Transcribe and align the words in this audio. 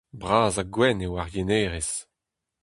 Bras 0.21 0.55
ha 0.59 0.63
gwenn 0.75 1.03
eo 1.05 1.11
ar 1.21 1.29
yenerez. 1.33 1.91